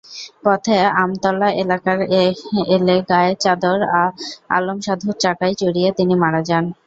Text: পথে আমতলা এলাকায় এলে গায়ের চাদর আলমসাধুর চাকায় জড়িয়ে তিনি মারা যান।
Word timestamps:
পথে 0.43 0.77
আমতলা 1.01 1.47
এলাকায় 1.61 2.03
এলে 2.75 2.95
গায়ের 3.09 3.35
চাদর 3.43 3.79
আলমসাধুর 4.55 5.15
চাকায় 5.23 5.55
জড়িয়ে 5.61 5.89
তিনি 5.97 6.13
মারা 6.23 6.41
যান। 6.49 6.65